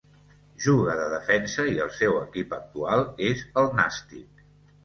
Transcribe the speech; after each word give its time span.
Juga 0.63 0.95
de 0.99 1.03
defensa 1.11 1.65
i 1.73 1.77
el 1.85 1.91
seu 1.99 2.17
equip 2.21 2.57
actual 2.59 3.07
és 3.29 3.45
el 3.63 3.71
Nàstic. 3.83 4.45